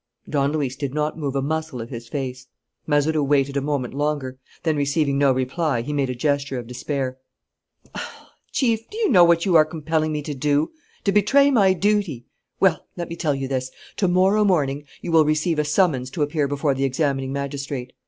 Don 0.27 0.51
Luis 0.51 0.75
did 0.75 0.95
not 0.95 1.15
move 1.15 1.35
a 1.35 1.43
muscle 1.43 1.79
of 1.79 1.91
his 1.91 2.07
face. 2.09 2.47
Mazeroux 2.87 3.23
waited 3.23 3.55
a 3.55 3.61
moment 3.61 3.93
longer. 3.93 4.39
Then, 4.63 4.75
receiving 4.75 5.19
no 5.19 5.31
reply, 5.31 5.83
he 5.83 5.93
made 5.93 6.09
a 6.09 6.15
gesture 6.15 6.57
of 6.57 6.65
despair. 6.65 7.19
"Chief, 8.51 8.89
do 8.89 8.97
you 8.97 9.09
know 9.11 9.23
what 9.23 9.45
you 9.45 9.55
are 9.55 9.63
compelling 9.63 10.11
me 10.11 10.23
to 10.23 10.33
do? 10.33 10.71
To 11.03 11.11
betray 11.11 11.51
my 11.51 11.73
duty. 11.73 12.25
Well, 12.59 12.87
let 12.97 13.09
me 13.09 13.15
tell 13.15 13.35
you 13.35 13.47
this: 13.47 13.69
to 13.97 14.07
morrow 14.07 14.43
morning 14.43 14.85
you 15.03 15.11
will 15.11 15.23
receive 15.23 15.59
a 15.59 15.63
summons 15.63 16.09
to 16.09 16.23
appear 16.23 16.47
before 16.47 16.73
the 16.73 16.83
examining 16.83 17.31
magistrate. 17.31 17.93